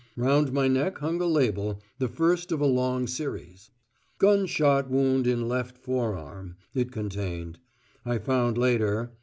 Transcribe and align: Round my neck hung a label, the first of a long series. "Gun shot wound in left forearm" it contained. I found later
Round 0.15 0.51
my 0.51 0.67
neck 0.67 0.97
hung 0.97 1.21
a 1.21 1.27
label, 1.27 1.79
the 1.99 2.07
first 2.07 2.51
of 2.51 2.59
a 2.59 2.65
long 2.65 3.05
series. 3.05 3.69
"Gun 4.17 4.47
shot 4.47 4.89
wound 4.89 5.27
in 5.27 5.47
left 5.47 5.77
forearm" 5.77 6.55
it 6.73 6.91
contained. 6.91 7.59
I 8.03 8.17
found 8.17 8.57
later 8.57 9.11